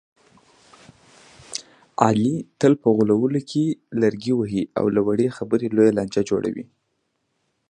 علي 2.03 2.35
تل 2.59 2.73
په 2.81 2.87
غولو 2.95 3.17
کې 3.49 3.65
لرګي 4.01 4.33
وهي، 4.35 4.63
له 4.95 5.01
وړې 5.07 5.27
خبرې 5.37 5.67
لویه 5.75 5.95
لانجه 5.97 6.21
جوړه 6.29 6.49
کړي. 6.53 6.65